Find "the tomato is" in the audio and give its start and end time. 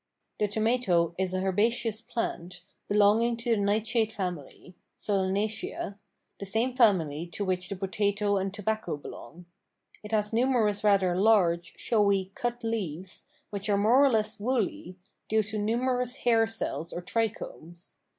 0.39-1.31